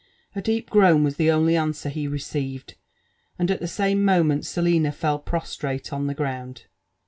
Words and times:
A 0.35 0.41
deep 0.41 0.71
groan 0.71 1.03
was 1.03 1.17
the 1.17 1.29
only 1.29 1.55
answer 1.55 1.87
he 1.87 2.07
received, 2.07 2.73
and 3.37 3.51
at 3.51 3.59
the 3.59 3.67
same 3.67 4.03
mo 4.03 4.23
^ 4.23 4.25
tnefnt 4.25 4.45
Selina 4.45 4.91
fell 4.91 5.19
prostrate 5.19 5.93
on 5.93 6.07
the 6.07 6.15
ground. 6.15 6.65